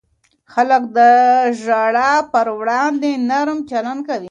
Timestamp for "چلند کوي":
3.69-4.19